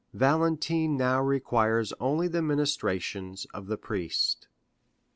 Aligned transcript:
Valentine 0.15 0.97
now 0.97 1.21
requires 1.21 1.93
only 1.99 2.27
the 2.27 2.41
ministrations 2.41 3.45
of 3.53 3.67
the 3.67 3.77
priest." 3.77 4.47